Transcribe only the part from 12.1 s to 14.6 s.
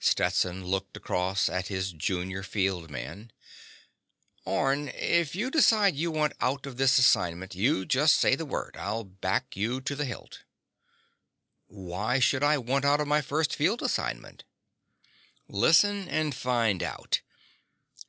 should I want out of my first field assignment?"